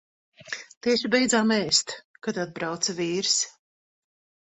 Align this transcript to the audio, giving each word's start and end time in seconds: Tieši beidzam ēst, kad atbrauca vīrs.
Tieši 0.85 1.11
beidzam 1.15 1.53
ēst, 1.55 1.93
kad 2.29 2.39
atbrauca 2.45 2.97
vīrs. 3.01 3.35